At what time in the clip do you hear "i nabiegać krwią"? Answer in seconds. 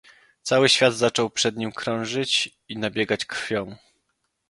2.69-3.75